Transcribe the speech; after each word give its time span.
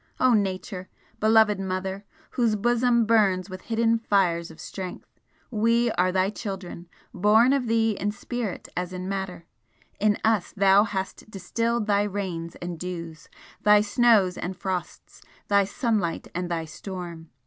O 0.19 0.33
Nature, 0.33 0.89
beloved 1.19 1.59
Mother, 1.59 2.05
whose 2.31 2.55
bosom 2.55 3.05
burns 3.05 3.51
with 3.51 3.61
hidden 3.61 3.99
fires 3.99 4.49
of 4.49 4.59
strength, 4.59 5.19
we 5.51 5.91
are 5.91 6.11
thy 6.11 6.31
children, 6.31 6.89
born 7.13 7.53
of 7.53 7.67
thee 7.67 7.91
in 7.91 8.09
spirit 8.09 8.67
as 8.75 8.93
in 8.93 9.07
matter, 9.07 9.45
in 9.99 10.17
us 10.23 10.53
thou 10.57 10.85
hast 10.85 11.29
distilled 11.29 11.85
thy 11.85 12.01
rains 12.01 12.55
and 12.55 12.79
dews, 12.79 13.29
thy 13.61 13.81
snows 13.81 14.39
and 14.39 14.57
frosts, 14.57 15.21
thy 15.49 15.65
sunlight 15.65 16.27
and 16.33 16.49
thy 16.49 16.65
storm! 16.65 17.29